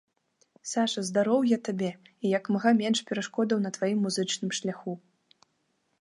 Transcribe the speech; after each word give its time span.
Саша, 0.69 1.01
здароўя 1.09 1.57
табе 1.67 1.91
і 1.91 2.25
як 2.37 2.49
мага 2.57 2.71
менш 2.81 2.99
перашкодаў 3.11 3.57
на 3.67 3.75
тваім 3.79 3.97
музычным 4.07 4.49
шляху! 4.61 4.93